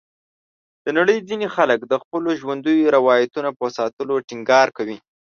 د 0.83 0.85
نړۍ 0.97 1.17
ځینې 1.29 1.47
خلک 1.55 1.79
د 1.83 1.93
خپلو 2.03 2.29
ژوندیو 2.41 2.93
روایتونو 2.95 3.49
په 3.59 3.65
ساتلو 3.77 4.15
ټینګار 4.27 4.67
کوي. 4.77 4.97